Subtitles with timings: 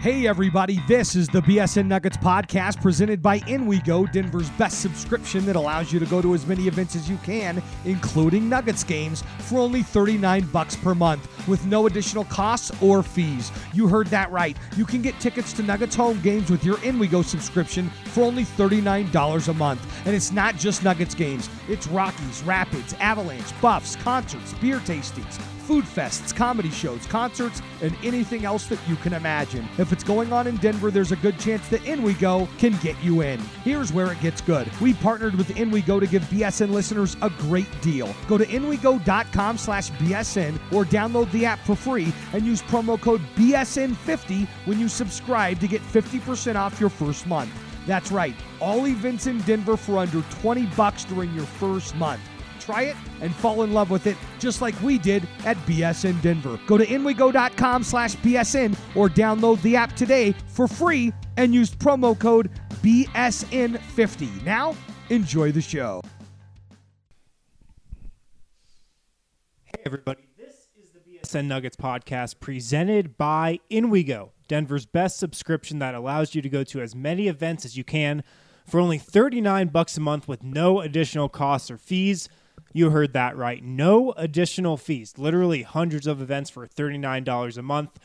[0.00, 4.80] Hey, everybody, this is the BSN Nuggets podcast presented by In We Go, Denver's best
[4.80, 8.84] subscription that allows you to go to as many events as you can, including Nuggets
[8.84, 13.50] games, for only 39 bucks per month with no additional costs or fees.
[13.74, 14.56] You heard that right.
[14.76, 18.22] You can get tickets to Nuggets home games with your In We Go subscription for
[18.22, 20.06] only $39 a month.
[20.06, 25.84] And it's not just Nuggets games, it's Rockies, Rapids, Avalanche, Buffs, concerts, beer tastings food
[25.84, 29.68] fests, comedy shows, concerts, and anything else that you can imagine.
[29.76, 32.74] If it's going on in Denver, there's a good chance that In We Go can
[32.78, 33.38] get you in.
[33.64, 34.66] Here's where it gets good.
[34.80, 38.14] We partnered with In We Go to give BSN listeners a great deal.
[38.28, 43.20] Go to inwego.com slash BSN or download the app for free and use promo code
[43.36, 47.52] BSN50 when you subscribe to get 50% off your first month.
[47.86, 52.22] That's right, all events in Denver for under 20 bucks during your first month
[52.68, 56.60] try it and fall in love with it just like we did at BSN Denver.
[56.66, 62.18] Go to inwego.com slash BSN or download the app today for free and use promo
[62.18, 62.50] code
[62.82, 64.44] BSN50.
[64.44, 64.76] Now,
[65.08, 66.02] enjoy the show.
[69.64, 70.28] Hey, everybody.
[70.36, 76.42] This is the BSN Nuggets podcast presented by InWeGo, Denver's best subscription that allows you
[76.42, 78.22] to go to as many events as you can
[78.66, 82.28] for only 39 bucks a month with no additional costs or fees.
[82.72, 83.62] You heard that right.
[83.62, 85.14] No additional fees.
[85.16, 87.98] Literally hundreds of events for $39 a month.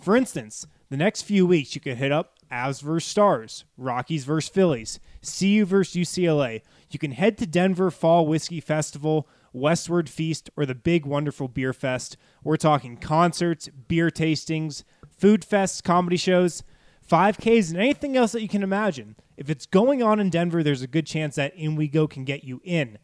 [0.00, 4.50] For instance, the next few weeks you could hit up Avs versus Stars, Rockies versus
[4.50, 6.62] Phillies, CU versus UCLA.
[6.90, 11.72] You can head to Denver Fall Whiskey Festival, Westward Feast, or the Big Wonderful Beer
[11.72, 12.16] Fest.
[12.42, 16.62] We're talking concerts, beer tastings, food fests, comedy shows,
[17.08, 19.16] 5Ks, and anything else that you can imagine.
[19.36, 22.24] If it's going on in Denver, there's a good chance that In We InWeGo can
[22.24, 22.98] get you in.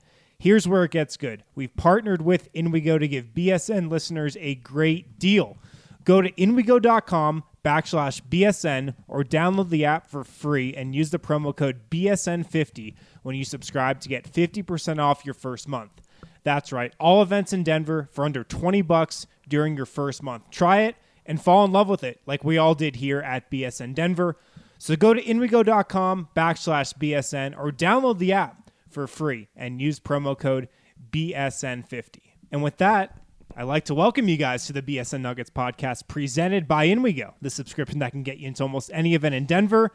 [0.45, 1.43] Here's where it gets good.
[1.55, 5.57] We've partnered with InWeGo to give BSN listeners a great deal.
[6.05, 11.57] Go to inwego.com backslash BSN or download the app for free and use the promo
[11.57, 16.03] code BSN50 when you subscribe to get 50% off your first month.
[16.43, 20.51] That's right, all events in Denver for under 20 bucks during your first month.
[20.51, 23.95] Try it and fall in love with it like we all did here at BSN
[23.95, 24.37] Denver.
[24.77, 28.64] So go to inwego.com backslash BSN or download the app
[28.95, 30.69] for free and use promo code
[31.11, 32.21] BSN50.
[32.51, 33.19] And with that,
[33.57, 37.51] I'd like to welcome you guys to the BSN Nuggets podcast presented by InWeGo, the
[37.51, 39.93] subscription that can get you into almost any event in Denver.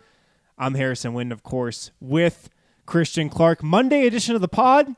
[0.57, 2.49] I'm Harrison Wind, of course, with
[2.85, 3.63] Christian Clark.
[3.63, 4.93] Monday edition of the pod.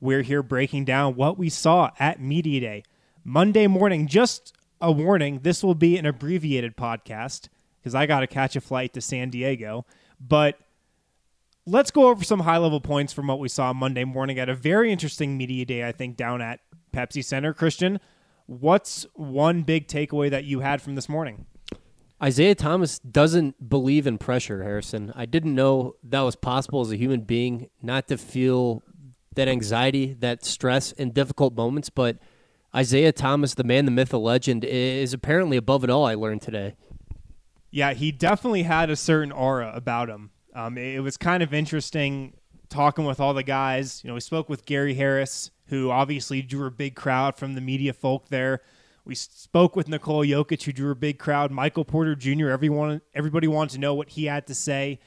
[0.00, 2.82] We're here breaking down what we saw at Media Day.
[3.22, 7.48] Monday morning, just a warning, this will be an abbreviated podcast
[7.80, 9.86] because I got to catch a flight to San Diego.
[10.20, 10.58] But
[11.66, 14.54] let's go over some high level points from what we saw Monday morning at a
[14.54, 16.60] very interesting media day, I think, down at
[16.92, 17.52] Pepsi Center.
[17.52, 18.00] Christian,
[18.46, 21.46] what's one big takeaway that you had from this morning?
[22.22, 25.12] Isaiah Thomas doesn't believe in pressure, Harrison.
[25.14, 28.82] I didn't know that was possible as a human being not to feel
[29.34, 32.16] that anxiety, that stress in difficult moments, but
[32.74, 36.40] Isaiah Thomas, the man, the myth, the legend, is apparently above it all, I learned
[36.40, 36.76] today.
[37.70, 40.30] Yeah, he definitely had a certain aura about him.
[40.56, 42.32] Um, it, it was kind of interesting
[42.70, 44.02] talking with all the guys.
[44.02, 47.60] You know, we spoke with Gary Harris, who obviously drew a big crowd from the
[47.60, 48.62] media folk there.
[49.04, 51.52] We spoke with Nikola Jokic, who drew a big crowd.
[51.52, 52.48] Michael Porter Jr.
[52.48, 54.98] Everyone, everybody wanted to know what he had to say.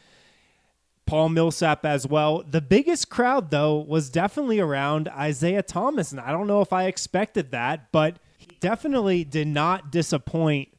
[1.05, 2.43] Paul Millsap as well.
[2.47, 6.85] The biggest crowd, though, was definitely around Isaiah Thomas, and I don't know if I
[6.85, 10.69] expected that, but he definitely did not disappoint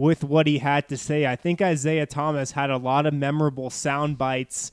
[0.00, 1.26] with what he had to say.
[1.26, 4.72] I think Isaiah Thomas had a lot of memorable sound bites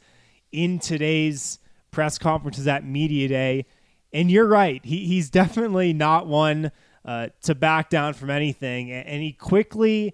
[0.54, 1.60] in today's
[1.92, 3.66] press conferences at Media Day.
[4.14, 6.72] And you're right, he, he's definitely not one
[7.04, 8.90] uh, to back down from anything.
[8.90, 10.14] And he quickly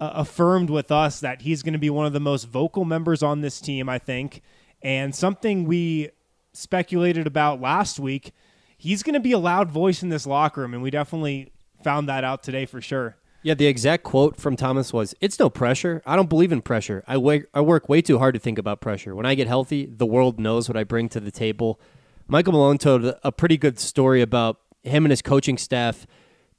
[0.00, 3.22] uh, affirmed with us that he's going to be one of the most vocal members
[3.22, 4.42] on this team, I think.
[4.82, 6.10] And something we
[6.54, 8.32] speculated about last week,
[8.76, 10.74] he's going to be a loud voice in this locker room.
[10.74, 11.52] And we definitely
[11.84, 13.16] found that out today for sure.
[13.42, 16.02] Yeah, the exact quote from Thomas was, "It's no pressure.
[16.04, 17.02] I don't believe in pressure.
[17.06, 19.14] I work, I work way too hard to think about pressure.
[19.14, 21.80] When I get healthy, the world knows what I bring to the table."
[22.28, 26.06] Michael Malone told a pretty good story about him and his coaching staff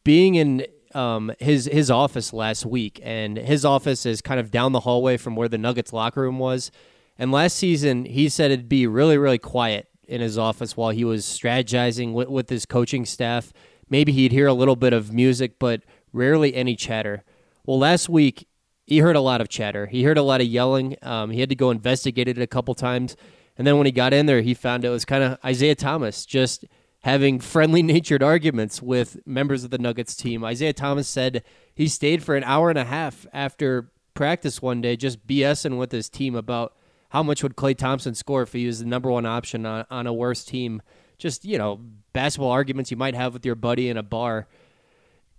[0.03, 4.71] being in um, his his office last week, and his office is kind of down
[4.71, 6.71] the hallway from where the Nuggets locker room was.
[7.17, 11.05] And last season, he said it'd be really really quiet in his office while he
[11.05, 13.53] was strategizing with, with his coaching staff.
[13.89, 17.23] Maybe he'd hear a little bit of music, but rarely any chatter.
[17.65, 18.47] Well, last week
[18.85, 19.87] he heard a lot of chatter.
[19.87, 20.97] He heard a lot of yelling.
[21.01, 23.15] Um, he had to go investigate it a couple times,
[23.57, 26.25] and then when he got in there, he found it was kind of Isaiah Thomas
[26.25, 26.65] just
[27.03, 30.43] having friendly natured arguments with members of the Nuggets team.
[30.43, 31.43] Isaiah Thomas said
[31.73, 35.91] he stayed for an hour and a half after practice one day, just BSing with
[35.91, 36.75] his team about
[37.09, 40.07] how much would Klay Thompson score if he was the number one option on, on
[40.07, 40.81] a worse team.
[41.17, 41.79] Just you know,
[42.13, 44.47] basketball arguments you might have with your buddy in a bar.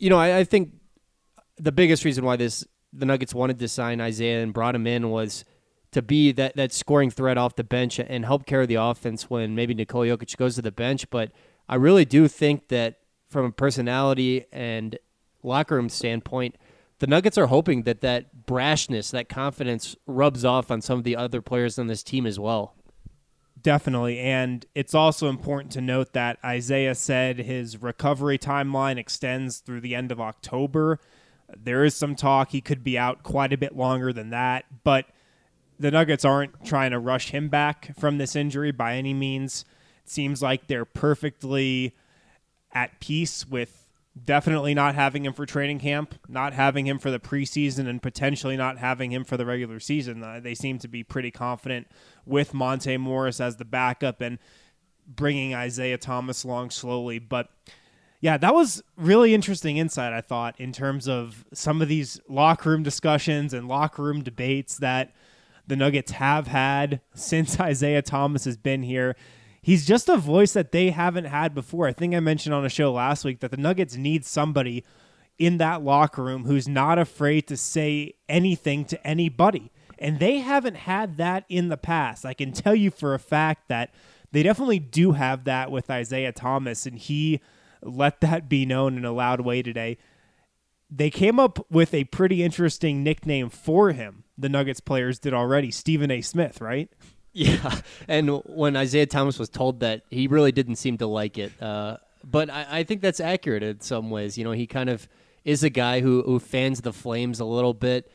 [0.03, 0.73] You know, I, I think
[1.59, 5.11] the biggest reason why this the Nuggets wanted to sign Isaiah and brought him in
[5.11, 5.45] was
[5.93, 9.55] to be that, that scoring threat off the bench and help carry the offense when
[9.55, 11.09] maybe Nikola Jokic goes to the bench.
[11.09, 11.31] But
[11.69, 14.99] I really do think that from a personality and
[15.45, 16.57] locker room standpoint,
[16.99, 21.15] the Nuggets are hoping that that brashness, that confidence rubs off on some of the
[21.15, 22.75] other players on this team as well.
[23.63, 24.19] Definitely.
[24.19, 29.95] And it's also important to note that Isaiah said his recovery timeline extends through the
[29.95, 30.99] end of October.
[31.57, 35.07] There is some talk he could be out quite a bit longer than that, but
[35.79, 39.65] the Nuggets aren't trying to rush him back from this injury by any means.
[40.05, 41.95] It seems like they're perfectly
[42.73, 43.82] at peace with
[44.25, 48.57] definitely not having him for training camp, not having him for the preseason, and potentially
[48.57, 50.23] not having him for the regular season.
[50.23, 51.87] Uh, they seem to be pretty confident
[52.27, 54.39] with Monte Morris as the backup and
[55.07, 57.19] bringing Isaiah Thomas along slowly.
[57.19, 57.49] But
[58.21, 62.71] yeah, that was really interesting insight, I thought, in terms of some of these locker
[62.71, 65.13] room discussions and locker room debates that
[65.67, 69.17] the Nuggets have had since Isaiah Thomas has been here.
[69.63, 71.87] He's just a voice that they haven't had before.
[71.87, 74.85] I think I mentioned on a show last week that the Nuggets need somebody
[75.39, 79.71] in that locker room who's not afraid to say anything to anybody.
[80.01, 82.27] And they haven't had that in the past.
[82.27, 83.95] I can tell you for a fact that
[84.33, 87.41] they definitely do have that with Isaiah Thomas, and he
[87.83, 89.99] let that be known in a loud way today.
[90.91, 94.25] They came up with a pretty interesting nickname for him.
[94.37, 96.21] The Nuggets players did already, Stephen A.
[96.21, 96.91] Smith, right?
[97.33, 101.53] Yeah, and when Isaiah Thomas was told that, he really didn't seem to like it.
[101.63, 104.37] Uh, but I, I, think that's accurate in some ways.
[104.37, 105.09] You know, he kind of
[105.45, 108.11] is a guy who, who fans the flames a little bit,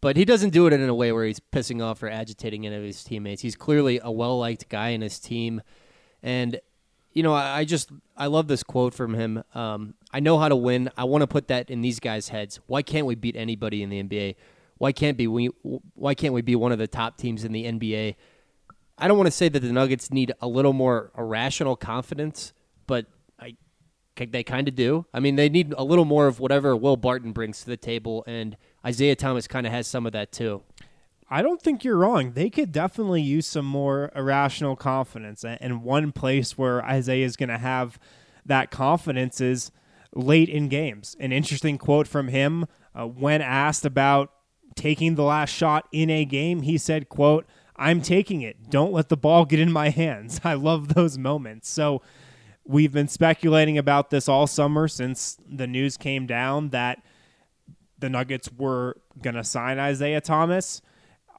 [0.00, 2.76] but he doesn't do it in a way where he's pissing off or agitating any
[2.76, 3.42] of his teammates.
[3.42, 5.62] He's clearly a well liked guy in his team,
[6.22, 6.60] and
[7.12, 9.42] you know, I, I, just I love this quote from him.
[9.54, 10.90] Um, I know how to win.
[10.96, 12.60] I want to put that in these guys' heads.
[12.66, 14.36] Why can't we beat anybody in the NBA?
[14.78, 15.46] Why can't be we?
[15.94, 18.14] Why can't we be one of the top teams in the NBA?
[19.00, 22.52] I don't want to say that the Nuggets need a little more irrational confidence,
[22.86, 23.06] but
[23.38, 23.54] I
[24.16, 25.06] they kind of do.
[25.14, 28.22] I mean, they need a little more of whatever Will Barton brings to the table,
[28.26, 30.62] and Isaiah Thomas kind of has some of that too.
[31.30, 32.32] I don't think you're wrong.
[32.32, 35.44] They could definitely use some more irrational confidence.
[35.44, 38.00] And one place where Isaiah is going to have
[38.44, 39.70] that confidence is
[40.12, 41.16] late in games.
[41.20, 42.66] An interesting quote from him
[42.96, 44.32] uh, when asked about
[44.74, 47.46] taking the last shot in a game, he said, quote,
[47.80, 48.70] I'm taking it.
[48.70, 50.40] Don't let the ball get in my hands.
[50.44, 51.68] I love those moments.
[51.68, 52.02] So
[52.64, 57.02] we've been speculating about this all summer since the news came down that
[57.98, 60.80] the Nuggets were going to sign Isaiah Thomas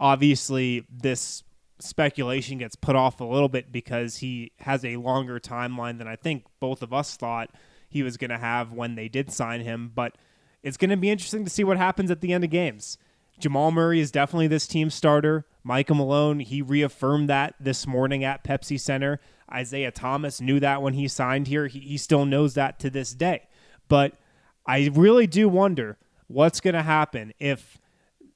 [0.01, 1.43] obviously this
[1.79, 6.15] speculation gets put off a little bit because he has a longer timeline than I
[6.15, 7.51] think both of us thought
[7.87, 9.91] he was going to have when they did sign him.
[9.93, 10.15] But
[10.63, 12.97] it's going to be interesting to see what happens at the end of games.
[13.39, 15.45] Jamal Murray is definitely this team's starter.
[15.63, 19.19] Michael Malone, he reaffirmed that this morning at Pepsi Center.
[19.51, 21.67] Isaiah Thomas knew that when he signed here.
[21.67, 23.47] He, he still knows that to this day.
[23.87, 24.13] But
[24.65, 25.97] I really do wonder
[26.27, 27.79] what's going to happen if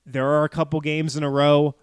[0.05, 1.75] there are a couple games in a row,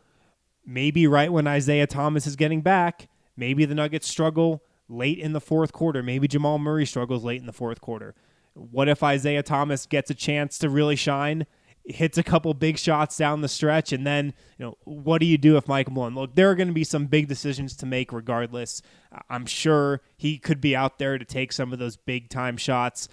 [0.65, 5.41] maybe right when Isaiah Thomas is getting back, maybe the Nuggets struggle late in the
[5.41, 6.03] fourth quarter.
[6.03, 8.15] Maybe Jamal Murray struggles late in the fourth quarter.
[8.55, 11.47] What if Isaiah Thomas gets a chance to really shine,
[11.85, 15.39] hits a couple big shots down the stretch, and then, you know, what do you
[15.39, 16.15] do if Michael Malone?
[16.15, 18.83] Look, there are going to be some big decisions to make regardless.
[19.29, 23.09] I'm sure he could be out there to take some of those big time shots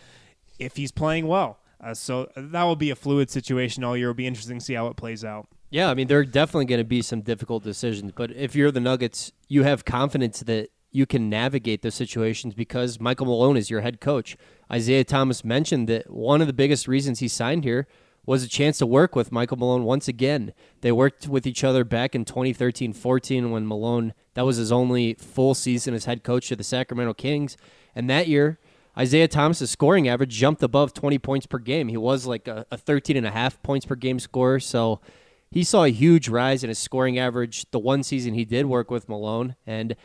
[0.59, 1.59] if he's playing well.
[1.81, 4.09] Uh, so that will be a fluid situation all year.
[4.09, 5.47] It'll be interesting to see how it plays out.
[5.71, 8.71] Yeah, I mean, there are definitely going to be some difficult decisions, but if you're
[8.71, 13.69] the Nuggets, you have confidence that you can navigate those situations because Michael Malone is
[13.69, 14.35] your head coach.
[14.71, 17.87] Isaiah Thomas mentioned that one of the biggest reasons he signed here
[18.29, 20.53] was a chance to work with Michael Malone once again.
[20.81, 25.15] They worked with each other back in 2013 14 when Malone, that was his only
[25.15, 27.57] full season as head coach of the Sacramento Kings.
[27.95, 28.59] And that year,
[28.95, 31.87] Isaiah Thomas's scoring average jumped above 20 points per game.
[31.87, 34.59] He was like a, a 13 and a half points per game scorer.
[34.59, 35.01] So
[35.49, 38.91] he saw a huge rise in his scoring average the one season he did work
[38.91, 39.55] with Malone.
[39.65, 39.95] And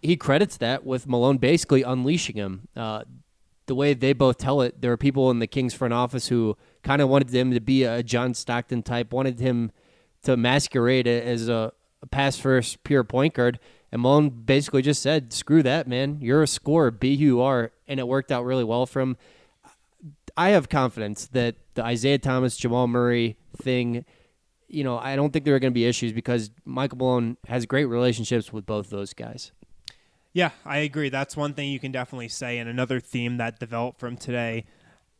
[0.00, 2.68] he credits that with Malone basically unleashing him.
[2.76, 3.02] Uh,
[3.70, 6.56] the way they both tell it, there are people in the Kings front office who
[6.82, 9.70] kind of wanted him to be a John Stockton type, wanted him
[10.24, 11.72] to masquerade as a,
[12.10, 13.60] pass first pure point guard.
[13.92, 16.18] And Malone basically just said, "Screw that, man.
[16.20, 16.90] You're a scorer.
[16.90, 19.16] Be who you are," and it worked out really well for him.
[20.36, 24.04] I have confidence that the Isaiah Thomas, Jamal Murray thing,
[24.66, 27.66] you know, I don't think there are going to be issues because Michael Malone has
[27.66, 29.52] great relationships with both those guys.
[30.32, 31.08] Yeah, I agree.
[31.08, 32.58] That's one thing you can definitely say.
[32.58, 34.64] And another theme that developed from today,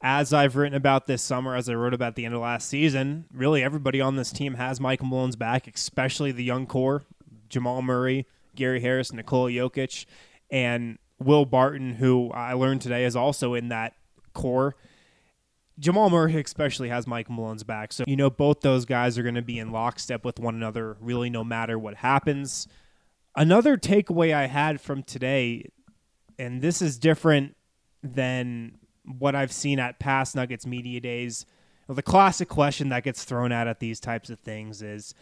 [0.00, 3.26] as I've written about this summer, as I wrote about the end of last season,
[3.33, 7.02] really everybody on this team has Michael Malone's back, especially the young core
[7.49, 10.07] Jamal Murray, Gary Harris, Nikola Jokic,
[10.50, 13.95] and Will Barton, who I learned today is also in that
[14.33, 14.76] core.
[15.79, 17.93] Jamal Murray especially has Mike Malone's back.
[17.93, 20.97] So, you know, both those guys are going to be in lockstep with one another,
[21.00, 22.69] really, no matter what happens.
[23.37, 25.70] Another takeaway I had from today,
[26.38, 27.56] and this is different
[28.02, 31.46] than what I've seen at past Nuggets media days.
[31.88, 35.14] The classic question that gets thrown out at these types of things is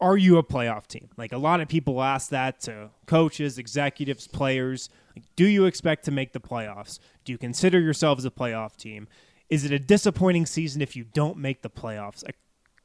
[0.00, 1.08] Are you a playoff team?
[1.16, 4.90] Like a lot of people ask that to coaches, executives, players.
[5.16, 6.98] Like, do you expect to make the playoffs?
[7.24, 9.08] Do you consider yourselves a playoff team?
[9.48, 12.24] Is it a disappointing season if you don't make the playoffs?
[12.24, 12.36] Like,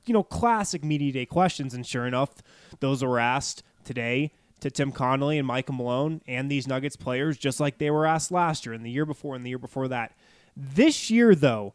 [0.05, 1.73] you know, classic media day questions.
[1.73, 2.35] And sure enough,
[2.79, 4.31] those were asked today
[4.61, 8.31] to Tim Connolly and Michael Malone and these Nuggets players, just like they were asked
[8.31, 10.13] last year and the year before and the year before that.
[10.55, 11.73] This year, though,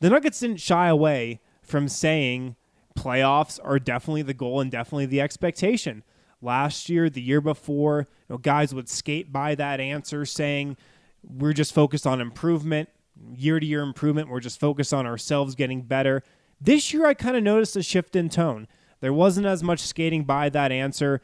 [0.00, 2.56] the Nuggets didn't shy away from saying
[2.96, 6.02] playoffs are definitely the goal and definitely the expectation.
[6.40, 10.76] Last year, the year before, you know, guys would skate by that answer saying,
[11.22, 12.88] we're just focused on improvement,
[13.34, 14.28] year to year improvement.
[14.28, 16.22] We're just focused on ourselves getting better.
[16.60, 18.68] This year, I kind of noticed a shift in tone.
[19.00, 21.20] There wasn't as much skating by that answer.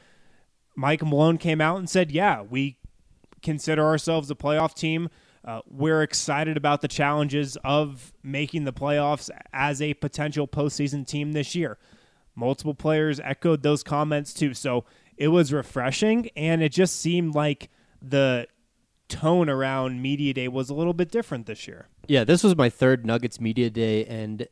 [0.74, 2.78] Mike Malone came out and said, Yeah, we
[3.42, 5.08] consider ourselves a playoff team.
[5.44, 11.32] Uh, we're excited about the challenges of making the playoffs as a potential postseason team
[11.32, 11.78] this year.
[12.36, 14.54] Multiple players echoed those comments too.
[14.54, 14.84] So
[15.16, 18.46] it was refreshing, and it just seemed like the
[19.08, 21.88] tone around Media Day was a little bit different this year.
[22.06, 24.46] Yeah, this was my third Nuggets Media Day, and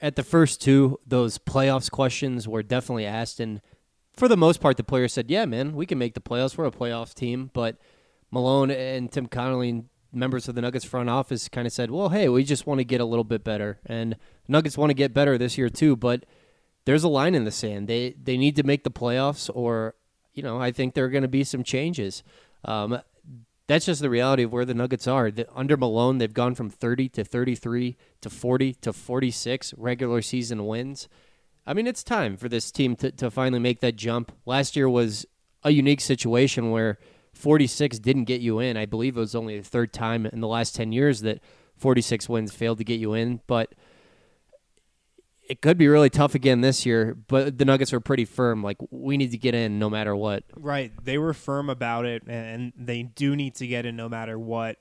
[0.00, 3.60] at the first two, those playoffs questions were definitely asked, and
[4.12, 6.56] for the most part, the players said, "Yeah, man, we can make the playoffs.
[6.56, 7.76] We're a playoff team." But
[8.30, 12.28] Malone and Tim Connolly, members of the Nuggets front office, kind of said, "Well, hey,
[12.28, 14.16] we just want to get a little bit better, and
[14.48, 16.24] Nuggets want to get better this year too." But
[16.84, 17.88] there's a line in the sand.
[17.88, 19.94] They they need to make the playoffs, or
[20.34, 22.22] you know, I think there are going to be some changes.
[22.64, 23.00] Um,
[23.66, 25.30] that's just the reality of where the Nuggets are.
[25.30, 30.66] The, under Malone, they've gone from 30 to 33 to 40 to 46 regular season
[30.66, 31.08] wins.
[31.66, 34.32] I mean, it's time for this team to, to finally make that jump.
[34.46, 35.26] Last year was
[35.62, 36.98] a unique situation where
[37.34, 38.76] 46 didn't get you in.
[38.76, 41.40] I believe it was only the third time in the last 10 years that
[41.76, 43.74] 46 wins failed to get you in, but
[45.48, 47.16] it could be really tough again this year.
[47.28, 48.62] But the Nuggets were pretty firm.
[48.62, 50.44] Like, we need to get in no matter what.
[50.56, 50.92] Right.
[51.02, 54.78] They were firm about it, and they do need to get in no matter what.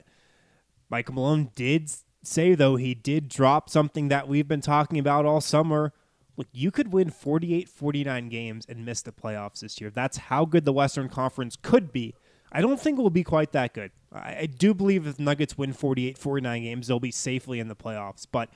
[0.89, 1.91] Michael Malone did
[2.23, 5.93] say, though, he did drop something that we've been talking about all summer
[6.37, 9.89] look, you could win 48, 49 games and miss the playoffs this year.
[9.89, 12.13] That's how good the Western Conference could be.
[12.51, 13.91] I don't think it will be quite that good.
[14.11, 17.75] I, I do believe if Nuggets win 48, 49 games, they'll be safely in the
[17.75, 18.27] playoffs.
[18.29, 18.49] But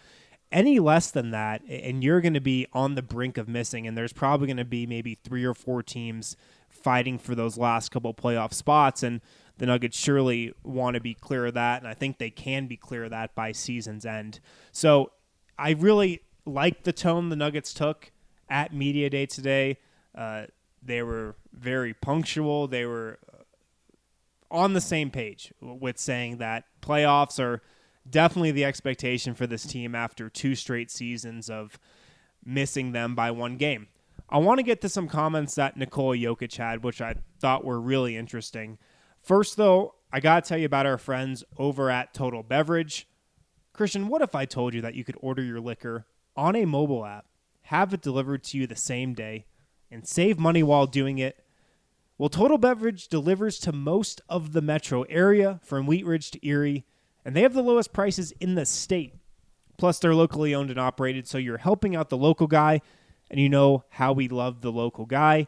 [0.51, 3.97] any less than that, and you're going to be on the brink of missing, and
[3.97, 6.35] there's probably going to be maybe three or four teams
[6.69, 9.01] fighting for those last couple playoff spots.
[9.01, 9.21] And
[9.57, 12.77] the Nuggets surely want to be clear of that, and I think they can be
[12.77, 14.39] clear of that by season's end.
[14.71, 15.11] So
[15.57, 18.11] I really liked the tone the Nuggets took
[18.49, 19.77] at media day today.
[20.13, 20.45] Uh,
[20.81, 22.67] they were very punctual.
[22.67, 23.43] They were uh,
[24.51, 27.61] on the same page with saying that playoffs are
[28.09, 31.79] definitely the expectation for this team after two straight seasons of
[32.43, 33.87] missing them by one game.
[34.29, 37.79] I want to get to some comments that Nikola Jokic had, which I thought were
[37.79, 38.77] really interesting.
[39.21, 43.07] First, though, I got to tell you about our friends over at Total Beverage.
[43.73, 47.05] Christian, what if I told you that you could order your liquor on a mobile
[47.05, 47.25] app,
[47.63, 49.45] have it delivered to you the same day,
[49.91, 51.43] and save money while doing it.
[52.17, 56.85] Well, Total Beverage delivers to most of the metro area from Wheat Ridge to Erie,
[57.25, 59.15] and they have the lowest prices in the state.
[59.77, 62.81] Plus, they're locally owned and operated, so you're helping out the local guy,
[63.29, 65.47] and you know how we love the local guy.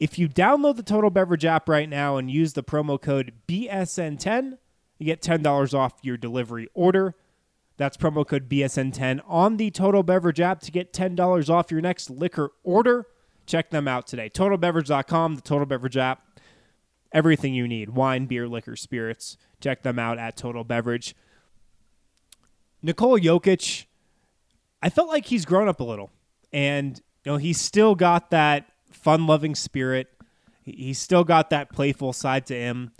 [0.00, 4.58] If you download the Total Beverage app right now and use the promo code BSN10,
[4.98, 7.14] you get $10 off your delivery order.
[7.80, 12.10] That's promo code BSN10 on the Total Beverage app to get $10 off your next
[12.10, 13.06] liquor order.
[13.46, 14.28] Check them out today.
[14.28, 16.38] TotalBeverage.com, the Total Beverage app.
[17.10, 19.38] Everything you need wine, beer, liquor, spirits.
[19.62, 21.16] Check them out at Total Beverage.
[22.82, 23.86] Nikola Jokic,
[24.82, 26.10] I felt like he's grown up a little.
[26.52, 30.08] And, you know, he's still got that fun loving spirit.
[30.66, 32.92] He's still got that playful side to him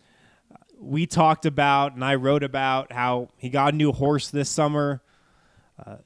[0.80, 5.02] we talked about and I wrote about how he got a new horse this summer,
[5.84, 5.96] uh,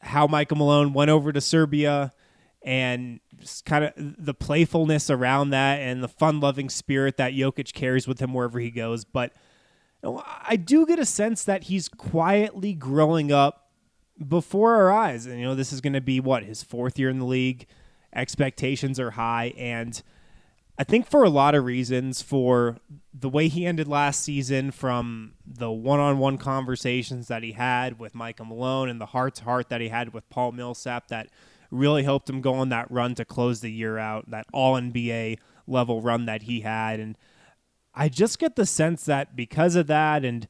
[0.00, 2.12] how Michael Malone went over to Serbia
[2.62, 3.20] and
[3.64, 8.34] kind of the playfulness around that and the fun-loving spirit that Jokic carries with him
[8.34, 9.04] wherever he goes.
[9.04, 9.32] But
[10.02, 13.70] you know, I do get a sense that he's quietly growing up
[14.26, 15.26] before our eyes.
[15.26, 17.66] And you know, this is going to be what his fourth year in the league.
[18.12, 20.02] Expectations are high, and
[20.80, 22.78] I think for a lot of reasons, for
[23.12, 28.46] the way he ended last season, from the one-on-one conversations that he had with Michael
[28.46, 31.30] Malone and the heart-to-heart that he had with Paul Millsap, that
[31.72, 35.38] really helped him go on that run to close the year out, that All NBA
[35.66, 37.18] level run that he had, and
[37.92, 40.46] I just get the sense that because of that, and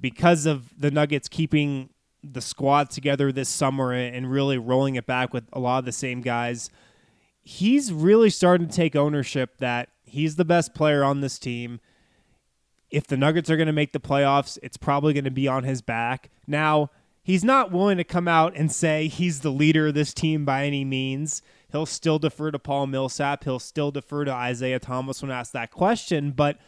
[0.00, 1.90] because of the Nuggets keeping
[2.22, 5.92] the squad together this summer and really rolling it back with a lot of the
[5.92, 6.70] same guys
[7.42, 11.80] he's really starting to take ownership that he's the best player on this team.
[12.90, 15.64] If the Nuggets are going to make the playoffs, it's probably going to be on
[15.64, 16.30] his back.
[16.46, 16.90] Now,
[17.22, 20.66] he's not willing to come out and say he's the leader of this team by
[20.66, 21.42] any means.
[21.70, 23.44] He'll still defer to Paul Millsap.
[23.44, 26.32] He'll still defer to Isaiah Thomas when asked that question.
[26.32, 26.58] But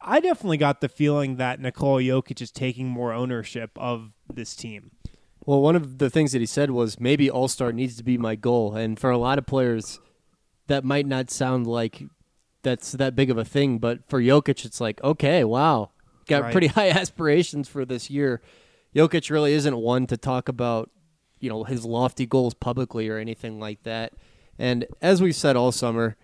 [0.00, 4.92] I definitely got the feeling that Nikola Jokic is taking more ownership of this team.
[5.46, 8.18] Well, one of the things that he said was maybe All Star needs to be
[8.18, 8.74] my goal.
[8.74, 10.00] And for a lot of players,
[10.66, 12.02] that might not sound like
[12.62, 15.90] that's that big of a thing, but for Jokic, it's like, okay, wow,
[16.26, 16.52] got Right.
[16.52, 18.42] pretty high aspirations for this year.
[18.94, 20.90] Jokic really isn't one to talk about,
[21.38, 24.12] you know, his lofty goals publicly or anything like that.
[24.58, 26.16] And as we've said all summer,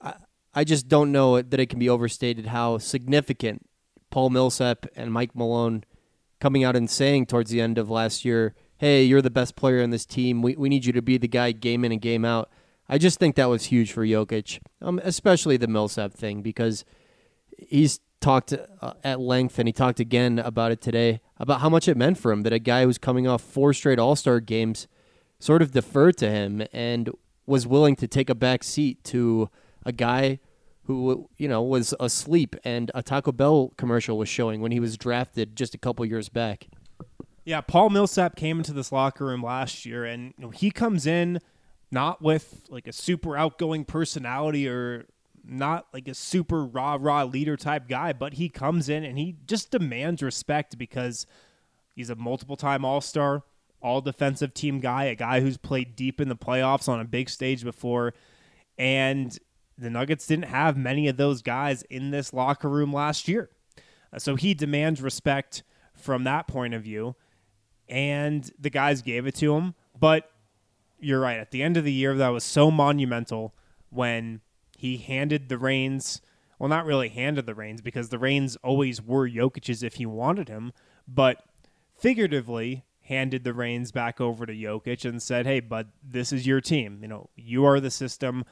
[0.00, 0.14] I,
[0.54, 3.66] I just don't know that it can be overstated how significant
[4.10, 5.84] Paul Millsap and Mike Malone
[6.40, 9.80] coming out and saying towards the end of last year, hey, you're the best player
[9.80, 10.42] in this team.
[10.42, 12.50] We, we need you to be the guy game in and game out.
[12.88, 16.84] I just think that was huge for Jokic, um, especially the Millsap thing, because
[17.56, 21.88] he's talked uh, at length and he talked again about it today about how much
[21.88, 24.88] it meant for him that a guy who's coming off four straight All Star games
[25.38, 27.10] sort of deferred to him and
[27.46, 29.48] was willing to take a back seat to
[29.84, 30.38] a guy
[30.90, 34.96] who you know was asleep and a Taco Bell commercial was showing when he was
[34.96, 36.66] drafted just a couple years back.
[37.44, 41.06] Yeah, Paul Millsap came into this locker room last year, and you know, he comes
[41.06, 41.38] in
[41.92, 45.06] not with like a super outgoing personality or
[45.44, 49.36] not like a super raw raw leader type guy, but he comes in and he
[49.46, 51.24] just demands respect because
[51.94, 53.44] he's a multiple time All Star,
[53.80, 57.30] all defensive team guy, a guy who's played deep in the playoffs on a big
[57.30, 58.12] stage before,
[58.76, 59.38] and
[59.80, 63.50] the Nuggets didn't have many of those guys in this locker room last year.
[64.12, 65.62] Uh, So he demands respect
[65.94, 67.16] from that point of view,
[67.88, 69.74] and the guys gave it to him.
[69.98, 70.30] But
[70.98, 71.38] you're right.
[71.38, 73.54] At the end of the year, that was so monumental
[73.88, 74.40] when
[74.76, 76.20] he handed the reins.
[76.58, 80.48] Well, not really handed the reins because the reins always were Jokic's if he wanted
[80.48, 80.72] him,
[81.08, 81.42] but
[81.98, 86.60] figuratively handed the reins back over to Jokic and said, "Hey, bud, this is your
[86.60, 86.98] team.
[87.02, 88.44] You know, you are the system.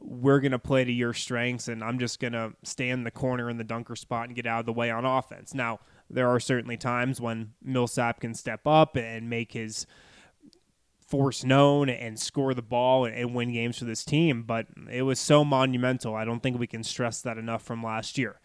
[0.00, 3.10] We're going to play to your strengths, and I'm just going to stay in the
[3.10, 5.80] corner in the dunker spot and get out of the way on offense." Now,
[6.10, 9.86] there are certainly times when Millsap can step up and make his
[11.00, 15.20] force known and score the ball and win games for this team, but it was
[15.20, 16.14] so monumental.
[16.14, 18.40] I don't think we can stress that enough from last year.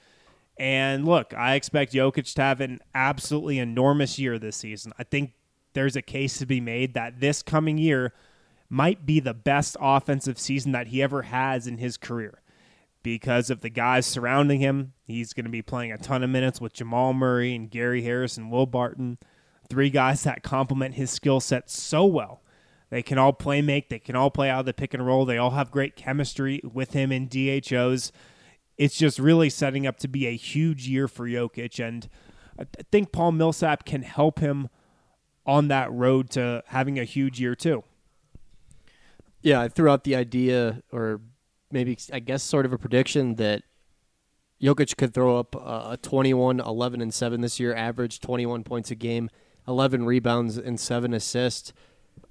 [0.58, 4.92] And look, I expect Jokic to have an absolutely enormous year this season.
[5.00, 5.34] I think
[5.74, 8.14] there's a case to be made that this coming year
[8.70, 12.42] might be the best offensive season that he ever has in his career
[13.02, 14.94] because of the guys surrounding him.
[15.06, 18.38] He's going to be playing a ton of minutes with Jamal Murray and Gary Harris
[18.38, 19.18] and Will Barton,
[19.70, 22.44] three guys that complement his skill set so well.
[22.90, 25.26] They can all play make, they can all play out of the pick and roll.
[25.26, 28.12] They all have great chemistry with him in DHOs.
[28.78, 32.08] It's just really setting up to be a huge year for Jokic and
[32.60, 34.68] I think Paul Millsap can help him
[35.46, 37.84] on that road to having a huge year too.
[39.42, 41.22] Yeah, I threw out the idea, or
[41.72, 43.64] maybe I guess sort of a prediction that
[44.62, 48.92] Jokic could throw up a a 21, 11, and 7 this year, average 21 points
[48.92, 49.30] a game,
[49.68, 51.72] 11 rebounds, and 7 assists.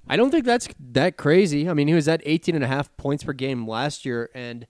[0.07, 1.69] I don't think that's that crazy.
[1.69, 4.67] I mean, he was at 18 and a half points per game last year, and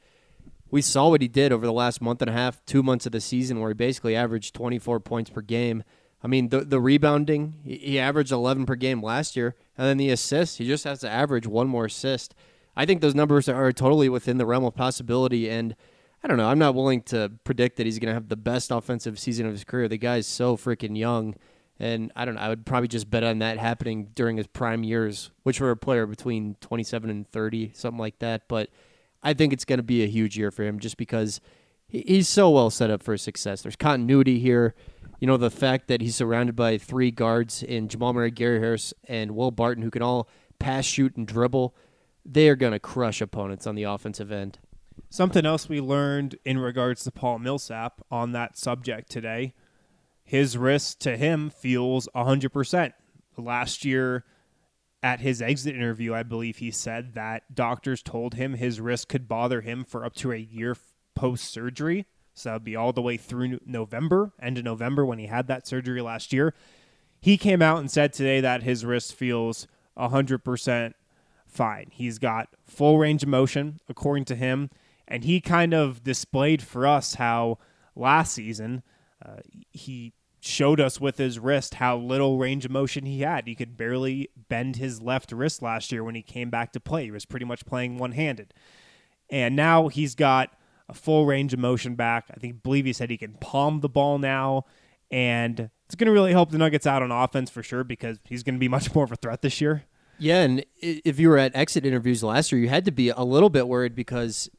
[0.71, 3.11] we saw what he did over the last month and a half, two months of
[3.11, 5.83] the season, where he basically averaged 24 points per game.
[6.23, 10.09] I mean, the the rebounding, he, averaged 11 per game last year, and then the
[10.09, 12.35] assists, he just has to average one more assist.
[12.75, 15.75] I think those numbers are totally within the realm of possibility, and
[16.23, 16.49] I don't know.
[16.49, 19.53] I'm not willing to predict that he's going to have the best offensive season of
[19.53, 19.87] his career.
[19.87, 21.35] The guy's so freaking young,
[21.79, 22.41] and I don't know.
[22.41, 25.77] I would probably just bet on that happening during his prime years, which were a
[25.77, 28.49] player between 27 and 30, something like that.
[28.49, 28.69] But
[29.23, 31.39] I think it's going to be a huge year for him just because
[31.87, 33.61] he- he's so well set up for success.
[33.61, 34.75] There's continuity here.
[35.19, 38.93] You know, the fact that he's surrounded by three guards in Jamal Murray, Gary Harris,
[39.05, 40.29] and Will Barton who can all
[40.59, 41.75] pass, shoot, and dribble.
[42.25, 44.59] they are going to crush opponents on the offensive end.
[45.09, 49.53] Something else we learned in regards to Paul Millsap on that subject today
[50.29, 52.93] his wrist to him feels 100%.
[53.35, 54.25] Last year,
[55.01, 59.27] at his exit interview, I believe he said that doctors told him his wrist could
[59.27, 60.77] bother him for up to a year
[61.15, 62.05] post surgery.
[62.39, 65.67] So that'd be all the way through November, end of November when he had that
[65.67, 66.53] surgery last year.
[67.21, 70.93] He came out and said today that his wrist feels 100%
[71.45, 71.87] fine.
[71.91, 74.69] He's got full range of motion, according to him.
[75.07, 77.57] And he kind of displayed for us how
[77.95, 78.83] last season
[79.25, 79.37] uh,
[79.71, 83.47] he showed us with his wrist how little range of motion he had.
[83.47, 87.05] He could barely bend his left wrist last year when he came back to play.
[87.05, 88.53] He was pretty much playing one handed.
[89.29, 90.53] And now he's got
[90.89, 92.25] a full range of motion back.
[92.31, 94.65] I think believe he said he can palm the ball now.
[95.11, 98.43] And it's going to really help the Nuggets out on offense for sure because he's
[98.43, 99.83] going to be much more of a threat this year.
[100.21, 103.21] Yeah, and if you were at exit interviews last year, you had to be a
[103.21, 104.49] little bit worried because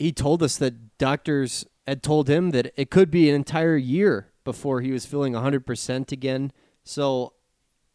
[0.00, 4.32] he told us that doctors had told him that it could be an entire year
[4.44, 6.52] before he was feeling 100% again.
[6.82, 7.34] So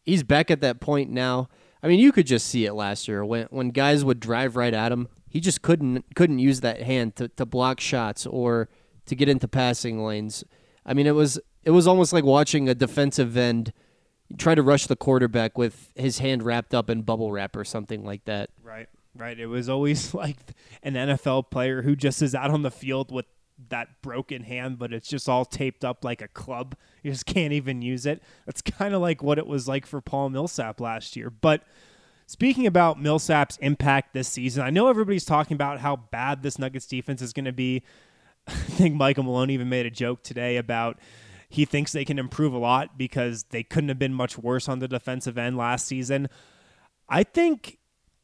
[0.04, 1.48] he's back at that point now.
[1.82, 4.72] I mean, you could just see it last year when when guys would drive right
[4.72, 5.08] at him.
[5.32, 8.68] He just couldn't couldn't use that hand to, to block shots or
[9.06, 10.44] to get into passing lanes.
[10.84, 13.72] I mean, it was it was almost like watching a defensive end
[14.36, 18.04] try to rush the quarterback with his hand wrapped up in bubble wrap or something
[18.04, 18.50] like that.
[18.62, 18.90] Right.
[19.16, 19.40] Right.
[19.40, 20.36] It was always like
[20.82, 23.24] an NFL player who just is out on the field with
[23.70, 26.74] that broken hand, but it's just all taped up like a club.
[27.02, 28.22] You just can't even use it.
[28.44, 31.30] That's kind of like what it was like for Paul Millsap last year.
[31.30, 31.62] But
[32.32, 36.86] speaking about Millsap's impact this season, I know everybody's talking about how bad this Nuggets
[36.86, 37.82] defense is going to be.
[38.46, 40.98] I think Michael Malone even made a joke today about
[41.50, 44.78] he thinks they can improve a lot because they couldn't have been much worse on
[44.78, 46.30] the defensive end last season.
[47.06, 47.78] I think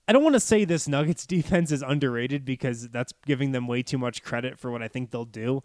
[0.09, 3.83] I don't want to say this Nuggets defense is underrated because that's giving them way
[3.83, 5.63] too much credit for what I think they'll do.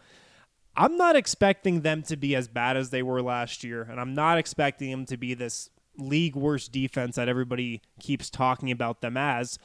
[0.75, 4.13] I'm not expecting them to be as bad as they were last year, and I'm
[4.13, 9.17] not expecting them to be this league worst defense that everybody keeps talking about them
[9.17, 9.60] as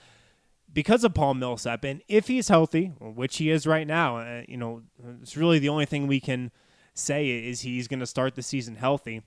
[0.73, 1.85] because of Paul Millsap.
[1.85, 4.83] And if he's healthy, which he is right now, uh, you know,
[5.23, 6.51] it's really the only thing we can
[6.95, 9.23] say is he's going to start the season healthy.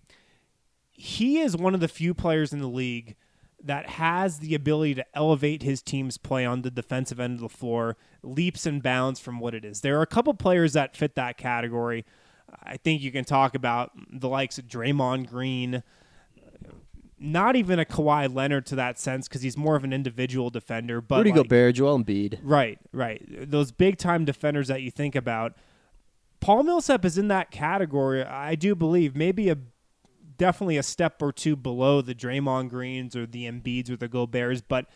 [0.92, 3.16] He is one of the few players in the league–
[3.64, 7.50] that has the ability to elevate his team's play on the defensive end of the
[7.50, 9.82] floor, leaps and bounds from what it is.
[9.82, 12.06] There are a couple players that fit that category.
[12.64, 15.84] I think you can talk about the likes of Draymond Green,
[17.22, 21.00] not even a Kawhi Leonard to that sense because he's more of an individual defender.
[21.00, 25.16] But Rudy like, Gobert, Joel Embiid, right, right, those big time defenders that you think
[25.16, 25.54] about.
[26.40, 28.24] Paul Millsap is in that category.
[28.24, 29.58] I do believe maybe a
[30.38, 34.64] definitely a step or two below the Draymond Greens or the Embiids or the Goberts,
[34.68, 34.88] but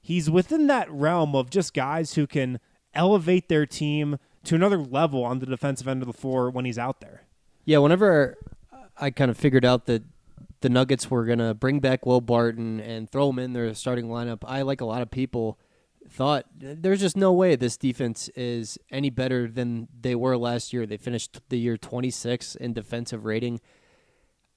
[0.00, 2.60] he's within that realm of just guys who can
[2.94, 6.78] elevate their team to another level on the defensive end of the floor when he's
[6.78, 7.22] out there.
[7.64, 8.38] Yeah, whenever
[8.96, 10.04] I kind of figured out that
[10.62, 14.06] the Nuggets were going to bring back Will Barton and throw him in their starting
[14.06, 15.58] lineup, I, like a lot of people,
[16.08, 20.86] thought there's just no way this defense is any better than they were last year.
[20.86, 23.60] They finished the year 26 in defensive rating.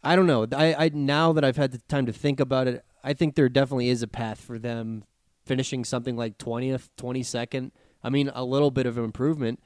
[0.03, 0.47] I don't know.
[0.55, 3.49] I, I now that I've had the time to think about it, I think there
[3.49, 5.03] definitely is a path for them
[5.45, 7.71] finishing something like 20th, 22nd.
[8.03, 9.59] I mean, a little bit of improvement.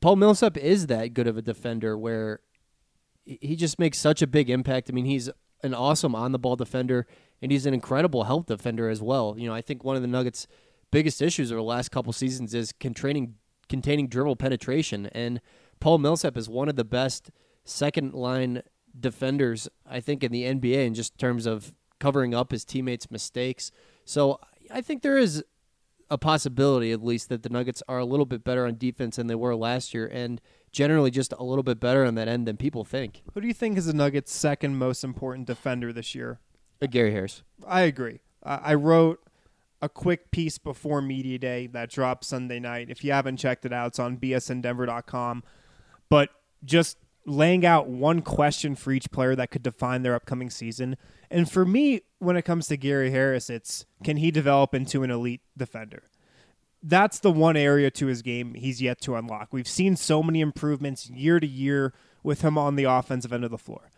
[0.00, 2.40] Paul Millsap is that good of a defender where
[3.24, 4.88] he just makes such a big impact.
[4.88, 5.30] I mean, he's
[5.66, 7.06] an awesome on the ball defender
[7.42, 9.34] and he's an incredible help defender as well.
[9.36, 10.46] You know, I think one of the Nuggets'
[10.90, 13.34] biggest issues over the last couple seasons is containing
[13.68, 15.40] containing dribble penetration and
[15.80, 17.30] Paul Millsap is one of the best
[17.64, 18.62] second line
[18.98, 23.70] defenders, I think, in the NBA in just terms of covering up his teammates' mistakes.
[24.04, 25.44] So I think there is
[26.10, 29.26] a possibility, at least, that the Nuggets are a little bit better on defense than
[29.26, 30.40] they were last year, and
[30.76, 33.22] generally just a little bit better on that end than people think.
[33.32, 36.38] Who do you think is the Nuggets' second most important defender this year?
[36.82, 37.42] Uh, Gary Harris.
[37.66, 38.20] I agree.
[38.42, 39.20] Uh, I wrote
[39.80, 42.90] a quick piece before Media Day that dropped Sunday night.
[42.90, 45.44] If you haven't checked it out, it's on bsndenver.com.
[46.10, 46.28] But
[46.62, 50.98] just laying out one question for each player that could define their upcoming season.
[51.30, 55.10] And for me, when it comes to Gary Harris, it's can he develop into an
[55.10, 56.02] elite defender?
[56.82, 59.52] That's the one area to his game he's yet to unlock.
[59.52, 63.50] We've seen so many improvements year to year with him on the offensive end of
[63.50, 63.90] the floor.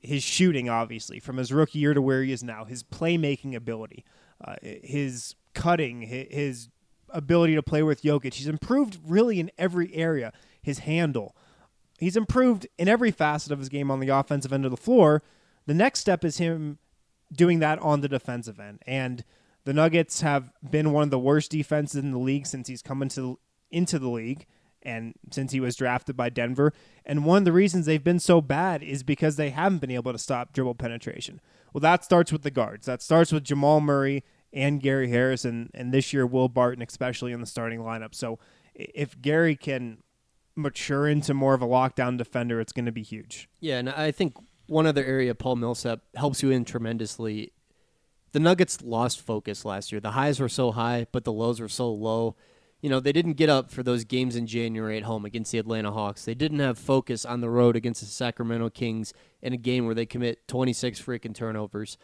[0.00, 4.04] His shooting, obviously, from his rookie year to where he is now, his playmaking ability,
[4.42, 6.68] uh, his cutting, his
[7.10, 8.34] ability to play with Jokic.
[8.34, 10.32] He's improved really in every area.
[10.62, 11.36] His handle,
[11.98, 15.22] he's improved in every facet of his game on the offensive end of the floor.
[15.66, 16.78] The next step is him
[17.32, 18.80] doing that on the defensive end.
[18.86, 19.24] And
[19.64, 23.02] The Nuggets have been one of the worst defenses in the league since he's come
[23.02, 23.38] into
[23.70, 24.46] into the league
[24.82, 26.72] and since he was drafted by Denver.
[27.06, 30.12] And one of the reasons they've been so bad is because they haven't been able
[30.12, 31.40] to stop dribble penetration.
[31.72, 32.86] Well, that starts with the guards.
[32.86, 37.32] That starts with Jamal Murray and Gary Harris, and, and this year Will Barton, especially
[37.32, 38.14] in the starting lineup.
[38.14, 38.38] So
[38.74, 39.98] if Gary can
[40.54, 43.48] mature into more of a lockdown defender, it's going to be huge.
[43.60, 44.34] Yeah, and I think
[44.66, 47.52] one other area Paul Millsap helps you in tremendously.
[48.32, 50.00] The Nuggets lost focus last year.
[50.00, 52.36] The highs were so high, but the lows were so low
[52.82, 55.58] you know, they didn't get up for those games in January at home against the
[55.58, 56.24] Atlanta Hawks.
[56.24, 59.94] They didn't have focus on the road against the Sacramento Kings in a game where
[59.94, 61.96] they commit 26 freaking turnovers.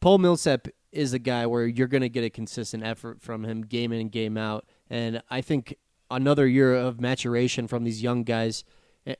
[0.00, 3.60] Paul Millsap is a guy where you're going to get a consistent effort from him
[3.60, 4.64] game in and game out.
[4.88, 5.76] And I think
[6.10, 8.64] another year of maturation from these young guys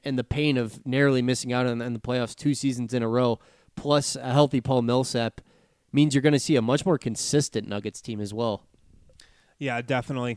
[0.03, 3.39] and the pain of narrowly missing out on, the playoffs two seasons in a row,
[3.75, 5.43] plus a healthy Paul Millsap,
[5.97, 8.67] means you're going to see a much more consistent Nuggets team as well.
[9.59, 10.37] Yeah, definitely.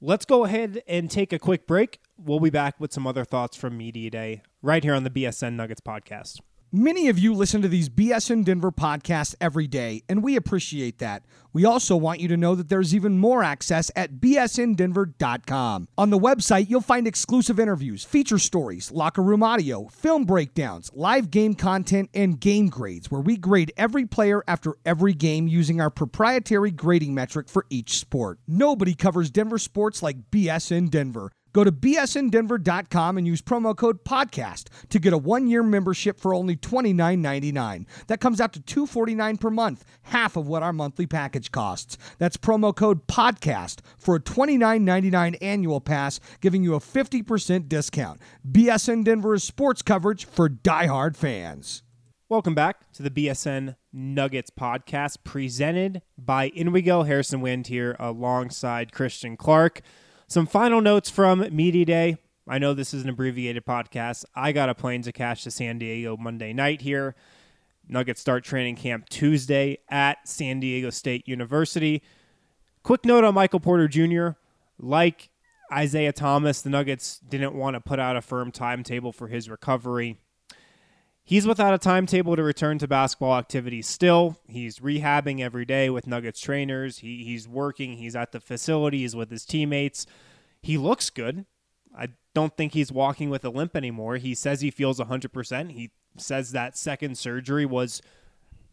[0.00, 2.00] Let's go ahead and take a quick break.
[2.16, 5.52] We'll be back with some other thoughts from Media Day right here on the BSN
[5.52, 6.40] Nuggets podcast.
[6.72, 11.24] Many of you listen to these BSN Denver podcasts every day, and we appreciate that.
[11.52, 15.88] We also want you to know that there's even more access at bsndenver.com.
[15.98, 21.32] On the website, you'll find exclusive interviews, feature stories, locker room audio, film breakdowns, live
[21.32, 25.90] game content, and game grades, where we grade every player after every game using our
[25.90, 28.38] proprietary grading metric for each sport.
[28.46, 31.32] Nobody covers Denver sports like BSN Denver.
[31.52, 36.56] Go to bsndenver.com and use promo code podcast to get a one-year membership for only
[36.56, 37.86] $29.99.
[38.06, 41.98] That comes out to 249 per month, half of what our monthly package costs.
[42.18, 48.20] That's promo code podcast for a $29.99 annual pass, giving you a 50% discount.
[48.48, 51.82] BSN Denver is sports coverage for diehard fans.
[52.28, 57.04] Welcome back to the BSN Nuggets podcast presented by InWeGo.
[57.04, 59.80] Harrison Wind here alongside Christian Clark.
[60.30, 62.16] Some final notes from Media Day.
[62.46, 64.24] I know this is an abbreviated podcast.
[64.32, 67.16] I got a plane to catch to San Diego Monday night here.
[67.88, 72.00] Nuggets start training camp Tuesday at San Diego State University.
[72.84, 74.38] Quick note on Michael Porter Jr.
[74.78, 75.30] Like
[75.72, 80.20] Isaiah Thomas, the Nuggets didn't want to put out a firm timetable for his recovery.
[81.30, 84.36] He's without a timetable to return to basketball activities still.
[84.48, 86.98] He's rehabbing every day with Nuggets trainers.
[86.98, 87.98] He, he's working.
[87.98, 90.06] He's at the facilities with his teammates.
[90.60, 91.46] He looks good.
[91.96, 94.16] I don't think he's walking with a limp anymore.
[94.16, 95.70] He says he feels 100%.
[95.70, 98.02] He says that second surgery was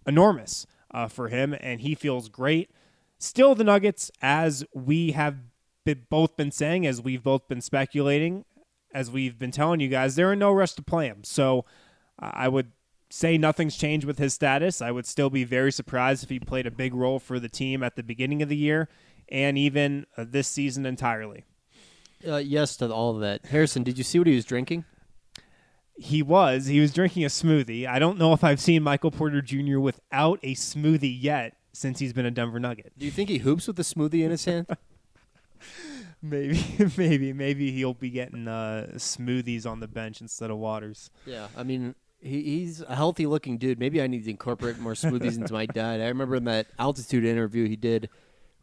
[0.08, 2.72] enormous uh, for him, and he feels great.
[3.20, 5.38] Still, the Nuggets, as we have
[5.86, 8.46] been, both been saying, as we've both been speculating,
[8.96, 11.24] as we've been telling you guys, they're in no rush to play him.
[11.24, 11.64] So
[12.20, 12.72] I would
[13.10, 14.82] say nothing's changed with his status.
[14.82, 17.84] I would still be very surprised if he played a big role for the team
[17.84, 18.90] at the beginning of the year
[19.30, 21.46] and even uh, this season entirely.
[22.28, 23.46] Uh, yes to all of that.
[23.46, 24.86] Harrison, did you see what he was drinking?
[25.96, 26.68] He was.
[26.68, 27.88] He was drinking a smoothie.
[27.88, 29.80] I don't know if I've seen Michael Porter Jr.
[29.80, 32.94] without a smoothie yet since he's been a Denver Nugget.
[32.98, 34.68] Do you think he hoops with a smoothie in his hand?
[36.22, 36.64] maybe,
[36.98, 41.10] maybe, maybe he'll be getting uh, smoothies on the bench instead of waters.
[41.26, 43.80] Yeah, I mean, he, he's a healthy looking dude.
[43.80, 46.02] Maybe I need to incorporate more smoothies into my diet.
[46.02, 48.10] I remember in that altitude interview he did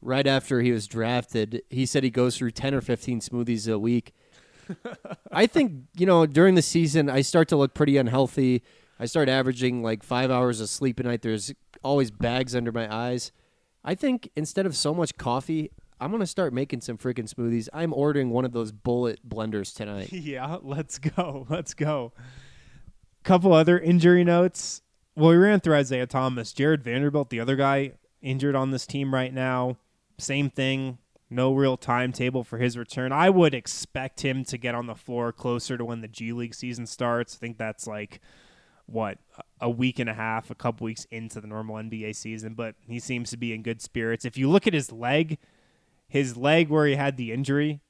[0.05, 3.79] right after he was drafted, he said he goes through 10 or 15 smoothies a
[3.79, 4.12] week.
[5.33, 8.62] I think, you know, during the season, I start to look pretty unhealthy.
[8.99, 11.23] I start averaging like five hours of sleep a night.
[11.23, 13.33] There's always bags under my eyes.
[13.85, 17.69] I think instead of so much coffee, I'm going to start making some freaking smoothies.
[17.73, 20.12] I'm ordering one of those bullet blenders tonight.
[20.12, 21.47] Yeah, let's go.
[21.49, 22.12] Let's go
[23.24, 24.82] couple other injury notes.
[25.16, 29.12] Well, we ran through Isaiah Thomas, Jarred Vanderbilt, the other guy injured on this team
[29.14, 29.76] right now.
[30.18, 30.98] Same thing.
[31.30, 33.10] No real timetable for his return.
[33.10, 36.54] I would expect him to get on the floor closer to when the G League
[36.54, 37.34] season starts.
[37.34, 38.20] I think that's like
[38.87, 39.18] what
[39.60, 43.00] a week and a half, a couple weeks into the normal NBA season, but he
[43.00, 44.24] seems to be in good spirits.
[44.24, 45.38] If you look at his leg,
[46.06, 47.80] his leg where he had the injury,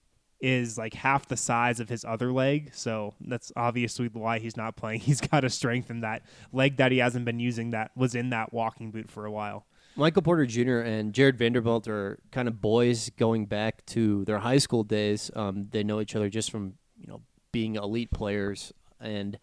[0.44, 2.70] is like half the size of his other leg.
[2.74, 5.00] So that's obviously why he's not playing.
[5.04, 8.52] He's got to strengthen that leg that he hasn't been using that was in that
[8.52, 9.64] walking boot for a while.
[9.96, 10.80] Michael Porter Jr.
[10.80, 15.30] and Jarred Vanderbilt are kind of boys going back to their high school days.
[15.34, 19.38] Um, they know each other just from you know being elite players, and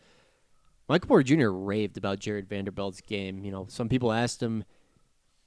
[0.88, 1.50] Michael Porter Jr.
[1.50, 3.44] raved about Jarred Vanderbilt's game.
[3.44, 4.66] You know, some people asked him,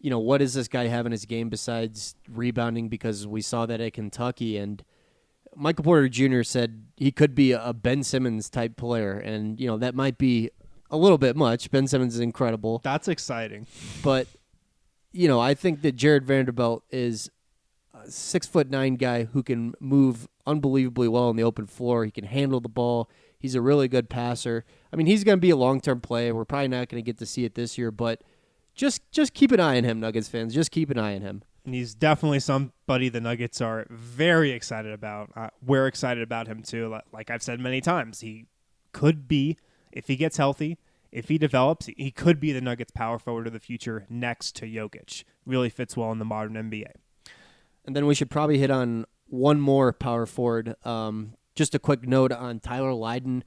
[0.01, 2.89] you know, what does this guy have in his game besides rebounding?
[2.89, 4.83] Because we saw that at Kentucky, and
[5.57, 6.43] Michael Porter Jr.
[6.43, 10.51] said he could be a Ben Simmons type player, and you know that might be
[10.91, 11.71] a little bit much.
[11.71, 12.81] Ben Simmons is incredible.
[12.83, 13.67] That's exciting.
[14.03, 14.27] But
[15.13, 17.31] you know, I think that Jarred Vanderbilt is
[17.95, 22.05] a six foot nine guy who can move unbelievably well on the open floor.
[22.05, 23.09] He can handle the ball.
[23.39, 24.65] He's a really good passer.
[24.93, 26.35] I mean, he's going to be a long term player.
[26.35, 28.23] We're probably not going to get to see it this year, but
[28.75, 30.55] just just keep an eye on him, Nuggets fans.
[30.55, 31.43] Just keep an eye on him.
[31.65, 35.31] And he's definitely somebody the Nuggets are very excited about.
[35.35, 36.99] Uh, we're excited about him too.
[37.13, 38.47] Like I've said many times, he
[38.93, 39.57] could be,
[39.91, 40.77] if he gets healthy,
[41.11, 44.67] if he develops, he could be the Nuggets power forward of the future next to
[44.67, 45.25] Jokic.
[45.47, 46.91] Really fits well in the modern NBA.
[47.87, 50.75] And then we should probably hit on one more power forward.
[50.85, 53.45] Um, just a quick note on Tyler Lydon.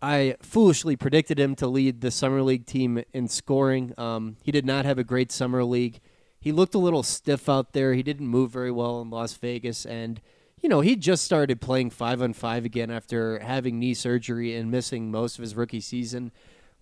[0.00, 3.94] I foolishly predicted him to lead the summer league team in scoring.
[3.96, 6.00] Um, he did not have a great summer league
[6.42, 7.94] he looked a little stiff out there.
[7.94, 10.20] He didn't move very well in Las Vegas, and
[10.60, 14.68] you know he just started playing five on five again after having knee surgery and
[14.68, 16.32] missing most of his rookie season.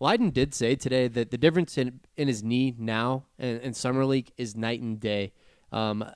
[0.01, 4.07] Lydon did say today that the difference in, in his knee now and in summer
[4.07, 5.35] league is night and day.
[5.73, 6.11] Um,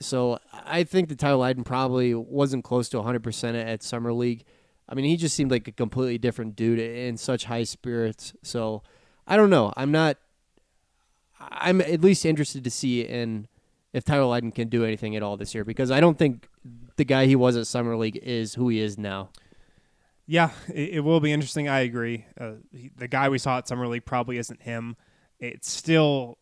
[0.00, 4.42] so I think that Tyler Lydon probably wasn't close to 100% at summer league.
[4.88, 8.34] I mean, he just seemed like a completely different dude in such high spirits.
[8.42, 8.82] So
[9.26, 9.72] I don't know.
[9.76, 10.18] I'm not
[11.50, 13.46] I'm at least interested to see in
[13.92, 16.48] if Tyler Lydon can do anything at all this year because I don't think
[16.96, 19.30] the guy he was at Summer League is who he is now.
[20.26, 21.68] Yeah, it, it will be interesting.
[21.68, 22.24] I agree.
[22.40, 24.96] Uh, he, the guy we saw at Summer League probably isn't him.
[25.40, 26.38] It's still,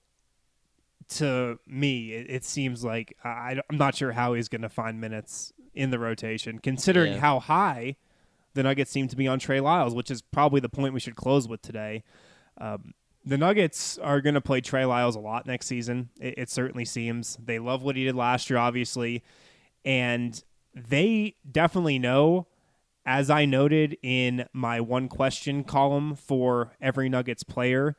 [1.16, 5.00] to me, it, it seems like I, I'm not sure how he's going to find
[5.00, 7.20] minutes in the rotation, considering Yeah.
[7.20, 7.96] how high
[8.54, 11.16] the Nuggets seem to be on Trey Lyles, which is probably the point we should
[11.16, 12.04] close with today.
[12.60, 12.92] Um,
[13.24, 16.10] the Nuggets are going to play Trey Lyles a lot next season.
[16.20, 17.36] It, it, certainly seems.
[17.42, 19.22] They love what he did last year, obviously.
[19.84, 20.42] And
[20.74, 22.46] they definitely know,
[23.04, 27.96] as I noted in my one question column for every Nuggets player,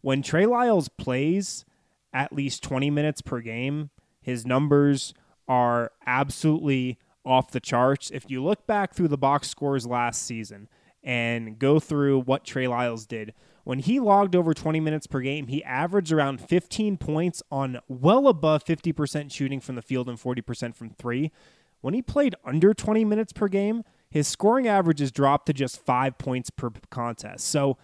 [0.00, 1.64] when Trey Lyles plays
[2.12, 5.14] at least 20 minutes per game, his numbers
[5.48, 8.10] are absolutely off the charts.
[8.10, 10.68] If you look back through the box scores last season
[11.02, 13.34] and go through what Trey Lyles did,
[13.64, 18.28] when he logged over 20 minutes per game, he averaged around 15 points on well
[18.28, 21.32] above 50% shooting from the field and 40% from three.
[21.80, 26.18] When he played under 20 minutes per game, his scoring averages dropped to just five
[26.18, 27.46] points per contest.
[27.48, 27.78] So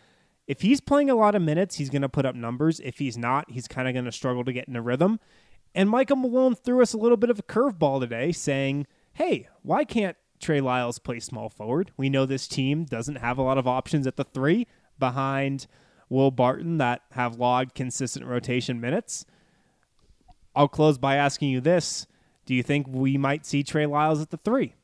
[0.47, 2.81] if he's playing a lot of minutes, he's going to put up numbers.
[2.81, 5.19] If he's not, he's kind of going to struggle to get in a rhythm.
[5.75, 9.85] And Michael Malone threw us a little bit of a curveball today saying, hey, why
[9.85, 11.93] can't Trey Lyles play small forward?
[11.97, 14.67] We know this team doesn't have a lot of options at the three
[15.01, 15.67] behind
[16.09, 19.27] Will Barton that have logged consistent rotation minutes.
[20.55, 22.07] I'll close by asking you this.
[22.47, 24.75] Do you think we might see Trey Lyles at the three?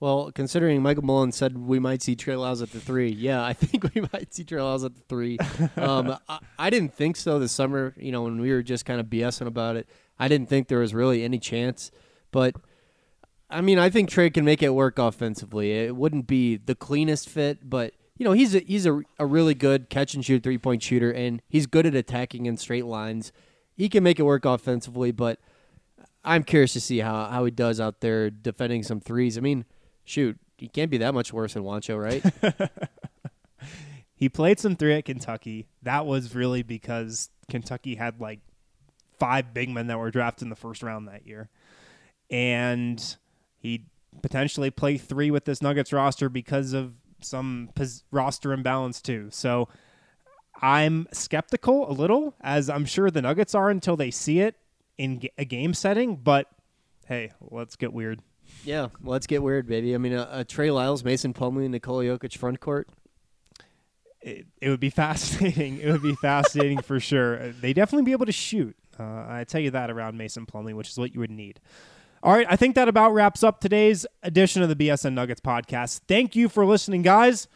[0.00, 3.52] Well, considering Michael Malone said we might see Trey Lyles at the three, yeah, I
[3.52, 5.38] think we might see Trey Lyles at the three.
[5.76, 7.94] Um, I, I, didn't think so this summer.
[7.96, 9.86] You know, when we were just kind of BSing about it,
[10.18, 11.92] I didn't think there was really any chance.
[12.32, 12.56] But
[13.48, 15.70] I mean, I think Trey can make it work offensively.
[15.70, 19.54] It wouldn't be the cleanest fit, but you know, he's a, he's a, a really
[19.54, 23.32] good catch and shoot three point shooter, and he's good at attacking in straight lines.
[23.74, 25.38] He can make it work offensively, but
[26.24, 29.36] I'm curious to see how, how he does out there defending some threes.
[29.36, 29.64] I mean,
[30.04, 32.70] shoot, he can't be that much worse than Juancho, right?
[34.14, 35.66] he played some three at Kentucky.
[35.82, 38.40] That was really because Kentucky had like
[39.18, 41.48] five big men that were drafted in the first round that year.
[42.30, 43.16] And
[43.58, 43.86] he
[44.20, 46.94] potentially play three with this Nuggets roster because of
[47.24, 49.28] some pos- roster imbalance too.
[49.30, 49.68] So
[50.60, 54.56] I'm skeptical a little, as I'm sure the Nuggets are until they see it
[54.98, 56.16] in g- a game setting.
[56.16, 56.48] But
[57.06, 58.20] hey, let's get weird.
[58.64, 59.94] Yeah, let's get weird, baby.
[59.94, 62.88] I mean, uh, uh, Trey Lyles, Mason Plumlee, Nikola Jokic front court.
[64.20, 65.78] It, it would be fascinating.
[65.80, 67.40] it would be fascinating for sure.
[67.42, 68.76] Uh, they definitely be able to shoot.
[69.00, 71.60] Uh, I tell you that around Mason Plumlee, which is what you would need.
[72.24, 76.02] All right, I think that about wraps up today's edition of the BSN Nuggets podcast.
[76.06, 77.48] Thank you for listening, guys.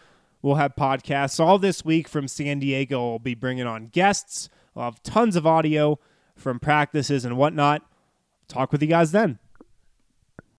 [0.43, 3.11] We'll have podcasts all this week from San Diego.
[3.11, 4.49] We'll be bringing on guests.
[4.75, 6.01] We'll have tons of audio
[6.35, 7.83] from practices and whatnot.
[8.49, 9.39] Talk with you guys then.